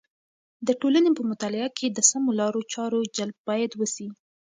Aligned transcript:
د 0.67 0.69
ټولنې 0.81 1.09
په 1.17 1.23
مطالعه 1.31 1.69
کې 1.77 1.87
د 1.89 1.99
سمو 2.09 2.31
لارو 2.39 2.61
چارو 2.73 2.99
جلب 3.15 3.37
باید 3.49 3.71
وسي. 3.75 4.07